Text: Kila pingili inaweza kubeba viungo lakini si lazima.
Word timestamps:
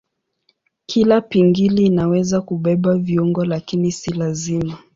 Kila 0.85 1.21
pingili 1.21 1.85
inaweza 1.85 2.41
kubeba 2.41 2.97
viungo 2.97 3.45
lakini 3.45 3.91
si 3.91 4.11
lazima. 4.13 4.77